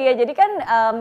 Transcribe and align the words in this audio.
Iya, 0.00 0.12
jadi 0.16 0.32
kan 0.32 0.50
um, 0.64 0.96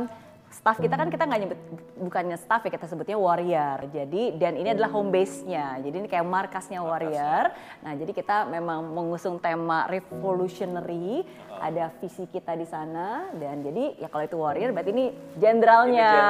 staff 0.50 0.82
kita 0.82 0.97
kan 0.97 1.07
kita 1.07 1.24
nggak 1.24 1.42
nyebut 1.46 1.59
bukannya 1.99 2.36
staff 2.36 2.66
ya 2.67 2.71
kita 2.74 2.83
sebutnya 2.83 3.15
warrior. 3.15 3.79
Jadi 3.95 4.35
dan 4.35 4.59
ini 4.59 4.75
adalah 4.75 4.91
home 4.91 5.07
base-nya. 5.07 5.79
Jadi 5.79 5.95
ini 6.03 6.07
kayak 6.11 6.27
markasnya 6.27 6.83
warrior. 6.83 7.54
Nah, 7.79 7.93
jadi 7.96 8.12
kita 8.12 8.43
memang 8.51 8.91
mengusung 8.91 9.39
tema 9.39 9.88
revolutionary. 9.88 11.23
Ada 11.59 11.91
visi 11.99 12.23
kita 12.27 12.55
di 12.55 12.63
sana 12.63 13.31
dan 13.35 13.59
jadi 13.59 13.99
ya 13.99 14.07
kalau 14.07 14.23
itu 14.23 14.35
warrior 14.35 14.71
berarti 14.71 14.92
ini 14.92 15.06
jenderalnya. 15.40 16.10
Ya, 16.12 16.28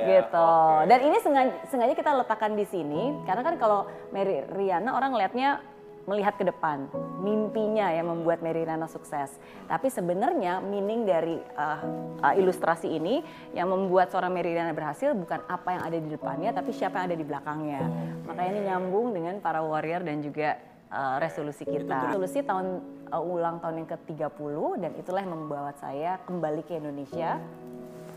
Gitu. 0.00 0.36
oke. 0.36 0.88
Dan 0.88 0.98
ini 1.04 1.16
sengaja, 1.20 1.54
sengaja 1.68 1.94
kita 1.96 2.10
letakkan 2.16 2.52
di 2.56 2.64
sini 2.64 3.12
karena 3.24 3.40
kan 3.44 3.54
kalau 3.56 3.88
Mary 4.12 4.44
Riana 4.52 4.96
orang 4.96 5.16
lihatnya 5.16 5.60
melihat 6.08 6.36
ke 6.40 6.44
depan, 6.48 6.88
mimpinya 7.20 7.92
yang 7.92 8.08
membuat 8.08 8.40
Mary 8.40 8.64
Riana 8.64 8.88
sukses. 8.88 9.36
Tapi 9.68 9.92
sebenarnya 9.92 10.64
meaning 10.64 11.04
dari 11.04 11.36
uh, 11.36 11.80
uh, 12.24 12.34
ilustrasi 12.36 12.88
ini 12.88 13.20
yang 13.52 13.68
membuat 13.68 14.08
seorang 14.08 14.32
Mary 14.32 14.56
Riana 14.56 14.72
berhasil 14.72 15.12
bukan 15.12 15.44
apa 15.46 15.68
yang 15.76 15.82
ada 15.84 15.98
di 16.00 16.08
depannya, 16.08 16.50
tapi 16.56 16.72
siapa 16.72 17.02
yang 17.02 17.06
ada 17.12 17.18
di 17.18 17.26
belakangnya. 17.26 17.82
Makanya 18.24 18.50
ini 18.56 18.60
nyambung 18.70 19.06
dengan 19.12 19.34
para 19.44 19.60
warrior 19.60 20.00
dan 20.00 20.24
juga 20.24 20.56
uh, 20.90 21.16
resolusi 21.20 21.62
kita. 21.68 22.10
Resolusi 22.10 22.42
tahun 22.42 22.80
uh, 23.12 23.22
ulang 23.22 23.60
tahun 23.60 23.84
yang 23.84 23.88
ke-30 23.94 24.56
dan 24.80 24.90
itulah 24.98 25.20
yang 25.22 25.34
membawa 25.36 25.72
saya 25.78 26.18
kembali 26.26 26.62
ke 26.66 26.78
Indonesia 26.78 27.38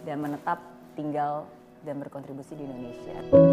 dan 0.03 0.17
menetap 0.19 0.59
tinggal 0.93 1.47
dan 1.83 1.99
berkontribusi 1.99 2.55
di 2.55 2.63
Indonesia. 2.63 3.52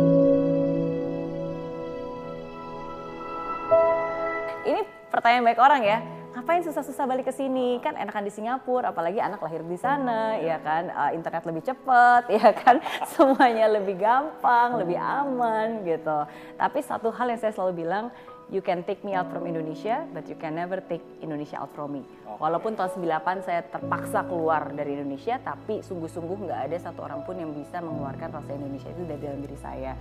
Pertanyaan 5.21 5.53
baik 5.53 5.61
orang 5.61 5.85
ya. 5.85 6.01
Ngapain 6.33 6.65
susah-susah 6.65 7.05
balik 7.05 7.29
ke 7.29 7.35
sini? 7.37 7.77
Kan 7.85 7.93
enakan 7.93 8.25
di 8.25 8.33
Singapura, 8.33 8.89
apalagi 8.89 9.21
anak 9.21 9.45
lahir 9.45 9.61
di 9.61 9.77
sana, 9.77 10.41
ya 10.41 10.57
kan? 10.65 10.89
Eh, 10.89 11.21
internet 11.21 11.45
lebih 11.45 11.61
cepat, 11.61 12.25
ya 12.41 12.57
kan? 12.57 12.81
Semuanya 13.13 13.69
lebih 13.69 14.01
gampang, 14.01 14.81
lebih 14.81 14.97
aman 14.97 15.85
gitu. 15.85 16.25
Tapi 16.57 16.81
satu 16.81 17.13
hal 17.13 17.37
yang 17.37 17.37
saya 17.37 17.53
selalu 17.53 17.85
bilang, 17.85 18.09
you 18.51 18.59
can 18.61 18.83
take 18.83 19.07
me 19.07 19.15
out 19.15 19.31
from 19.31 19.47
Indonesia, 19.47 20.03
but 20.11 20.27
you 20.27 20.35
can 20.35 20.59
never 20.59 20.83
take 20.83 21.03
Indonesia 21.23 21.63
out 21.63 21.71
from 21.71 21.95
me. 21.95 22.03
Walaupun 22.27 22.75
tahun 22.75 22.99
98 22.99 23.47
saya 23.47 23.63
terpaksa 23.63 24.27
keluar 24.27 24.75
dari 24.75 24.99
Indonesia, 24.99 25.39
tapi 25.39 25.83
sungguh-sungguh 25.87 26.51
nggak 26.51 26.61
ada 26.71 26.77
satu 26.91 27.07
orang 27.07 27.23
pun 27.23 27.39
yang 27.39 27.55
bisa 27.55 27.79
mengeluarkan 27.79 28.29
rasa 28.43 28.51
Indonesia 28.55 28.91
itu 28.91 29.03
dari 29.07 29.23
dalam 29.23 29.41
diri 29.43 29.59
saya. 29.59 29.93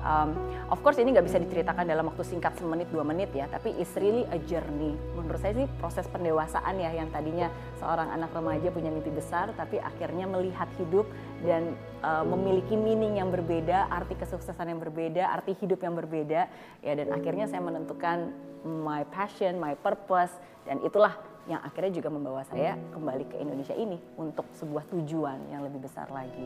Um, 0.00 0.36
of 0.72 0.80
course 0.80 0.96
ini 1.00 1.12
nggak 1.12 1.26
bisa 1.28 1.38
diceritakan 1.40 1.84
dalam 1.84 2.08
waktu 2.08 2.24
singkat 2.24 2.56
semenit 2.56 2.88
dua 2.88 3.04
menit 3.04 3.28
ya, 3.36 3.44
tapi 3.52 3.76
it's 3.76 3.92
really 4.00 4.24
a 4.32 4.38
journey. 4.48 4.96
Menurut 5.16 5.40
saya 5.40 5.52
sih 5.58 5.68
proses 5.76 6.08
pendewasaan 6.08 6.74
ya 6.80 6.90
yang 6.96 7.12
tadinya 7.12 7.52
seorang 7.76 8.08
anak 8.08 8.32
remaja 8.32 8.72
punya 8.72 8.88
mimpi 8.88 9.12
besar, 9.12 9.52
tapi 9.52 9.76
akhirnya 9.80 10.24
melihat 10.24 10.68
hidup 10.80 11.04
dan 11.42 11.78
uh, 12.02 12.26
memiliki 12.26 12.74
meaning 12.74 13.22
yang 13.22 13.30
berbeda, 13.30 13.86
arti 13.90 14.18
kesuksesan 14.18 14.74
yang 14.74 14.80
berbeda, 14.82 15.30
arti 15.30 15.54
hidup 15.58 15.82
yang 15.82 15.94
berbeda, 15.94 16.50
ya 16.82 16.92
dan 16.98 17.14
akhirnya 17.14 17.46
saya 17.46 17.62
menentukan 17.62 18.34
my 18.66 19.06
passion, 19.14 19.58
my 19.62 19.78
purpose, 19.78 20.34
dan 20.66 20.82
itulah 20.82 21.14
yang 21.48 21.64
akhirnya 21.64 22.02
juga 22.02 22.12
membawa 22.12 22.44
saya 22.44 22.76
kembali 22.92 23.24
ke 23.32 23.36
Indonesia 23.40 23.72
ini 23.72 23.96
untuk 24.20 24.44
sebuah 24.52 24.84
tujuan 24.92 25.48
yang 25.48 25.64
lebih 25.64 25.80
besar 25.80 26.10
lagi. 26.12 26.44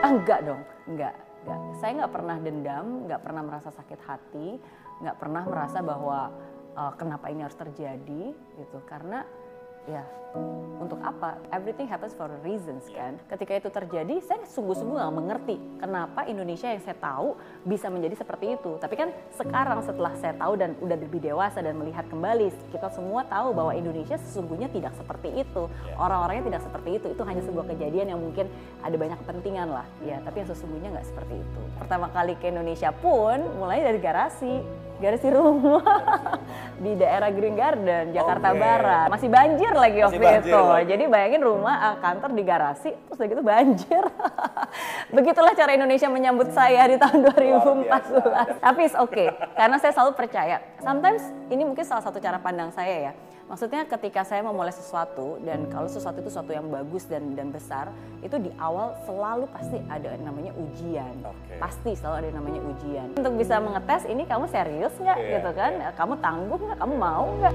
Ah, 0.00 0.10
enggak 0.16 0.40
dong, 0.48 0.62
enggak, 0.88 1.14
enggak. 1.44 1.60
Saya 1.76 1.90
nggak 2.00 2.12
pernah 2.16 2.36
dendam, 2.40 2.86
nggak 3.04 3.20
pernah 3.20 3.42
merasa 3.44 3.68
sakit 3.68 4.00
hati, 4.08 4.48
nggak 5.04 5.16
pernah 5.20 5.42
merasa 5.44 5.78
bahwa 5.84 6.32
uh, 6.72 6.92
kenapa 6.96 7.28
ini 7.28 7.44
harus 7.44 7.60
terjadi 7.60 8.32
gitu. 8.32 8.78
Karena 8.88 9.20
ya 9.88 10.04
untuk 10.80 10.96
apa? 11.06 11.38
Everything 11.52 11.86
happens 11.86 12.16
for 12.16 12.26
a 12.26 12.38
reasons 12.42 12.86
kan. 12.90 13.18
Ketika 13.30 13.52
itu 13.58 13.68
terjadi, 13.70 14.16
saya 14.24 14.42
sungguh-sungguh 14.46 14.96
nggak 14.96 15.14
mengerti 15.14 15.56
kenapa 15.78 16.24
Indonesia 16.26 16.66
yang 16.70 16.82
saya 16.82 16.96
tahu 16.98 17.36
bisa 17.66 17.86
menjadi 17.92 18.18
seperti 18.18 18.58
itu. 18.58 18.74
Tapi 18.80 18.94
kan 18.96 19.14
sekarang 19.36 19.84
setelah 19.84 20.14
saya 20.18 20.34
tahu 20.34 20.56
dan 20.56 20.74
udah 20.80 20.96
lebih 20.98 21.20
dewasa 21.20 21.60
dan 21.60 21.76
melihat 21.76 22.08
kembali, 22.08 22.50
kita 22.72 22.88
semua 22.90 23.22
tahu 23.28 23.52
bahwa 23.54 23.76
Indonesia 23.76 24.16
sesungguhnya 24.18 24.72
tidak 24.72 24.96
seperti 24.96 25.30
itu. 25.46 25.68
Orang-orangnya 25.94 26.56
tidak 26.56 26.62
seperti 26.64 26.90
itu. 26.96 27.06
Itu 27.12 27.22
hanya 27.26 27.42
sebuah 27.44 27.66
kejadian 27.76 28.16
yang 28.16 28.20
mungkin 28.22 28.46
ada 28.80 28.96
banyak 28.96 29.18
kepentingan 29.26 29.68
lah. 29.70 29.86
Ya, 30.02 30.18
tapi 30.24 30.42
yang 30.42 30.48
sesungguhnya 30.50 30.90
nggak 30.96 31.06
seperti 31.06 31.38
itu. 31.38 31.62
Pertama 31.76 32.08
kali 32.10 32.34
ke 32.40 32.48
Indonesia 32.48 32.90
pun 32.90 33.38
mulai 33.60 33.84
dari 33.84 33.98
garasi 34.02 34.58
garasi 35.00 35.28
rumah 35.32 35.80
di 36.84 36.92
daerah 36.94 37.32
Green 37.32 37.56
Garden, 37.56 38.12
Jakarta 38.12 38.52
Oke. 38.52 38.60
Barat. 38.60 39.08
Masih 39.08 39.28
banjir 39.32 39.72
lagi 39.72 39.98
Masih 39.98 40.06
waktu 40.06 40.20
banjir 40.20 40.52
itu. 40.52 40.60
lagi. 40.60 40.86
Jadi 40.92 41.04
bayangin 41.08 41.42
rumah 41.42 41.74
eh, 41.80 41.96
kantor 42.04 42.30
di 42.36 42.42
garasi, 42.44 42.90
terus 42.92 43.16
udah 43.16 43.28
gitu 43.32 43.42
banjir. 43.42 44.04
Begitulah 45.16 45.52
cara 45.56 45.70
Indonesia 45.72 46.08
menyambut 46.12 46.52
saya 46.52 46.84
di 46.86 46.96
tahun 47.00 47.18
2014. 47.32 48.60
Tapi 48.60 48.80
it's 48.84 48.96
okay, 48.96 49.32
karena 49.56 49.76
saya 49.80 49.92
selalu 49.96 50.12
percaya. 50.14 50.60
Sometimes 50.84 51.24
ini 51.48 51.64
mungkin 51.64 51.82
salah 51.82 52.04
satu 52.04 52.20
cara 52.20 52.36
pandang 52.38 52.70
saya 52.70 53.10
ya. 53.10 53.12
Maksudnya 53.50 53.82
ketika 53.82 54.22
saya 54.22 54.46
memulai 54.46 54.70
sesuatu 54.70 55.42
dan 55.42 55.66
kalau 55.74 55.90
sesuatu 55.90 56.22
itu 56.22 56.30
sesuatu 56.30 56.54
yang 56.54 56.70
bagus 56.70 57.02
dan 57.10 57.34
dan 57.34 57.50
besar, 57.50 57.90
itu 58.22 58.38
di 58.38 58.54
awal 58.62 58.94
selalu 59.02 59.50
pasti 59.50 59.82
ada 59.90 60.14
yang 60.14 60.22
namanya 60.22 60.54
ujian. 60.54 61.10
Oke. 61.26 61.58
Pasti 61.58 61.98
selalu 61.98 62.14
ada 62.14 62.26
yang 62.30 62.38
namanya 62.38 62.60
ujian. 62.62 63.08
Untuk 63.18 63.34
bisa 63.34 63.58
mengetes 63.58 64.06
ini 64.06 64.22
kamu 64.22 64.46
serius 64.54 64.94
nggak 65.02 65.18
Iya, 65.18 65.30
gitu 65.42 65.50
kan? 65.58 65.72
Kamu 65.98 66.14
tangguh 66.22 66.58
nggak? 66.62 66.78
Kamu 66.78 66.94
mau 66.94 67.26
nggak? 67.42 67.54